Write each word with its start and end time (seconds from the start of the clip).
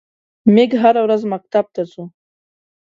میږ 0.53 0.71
هره 0.81 1.01
ورځ 1.05 1.21
مکتب 1.33 1.65
ته 1.75 1.81
څو. 1.91 2.03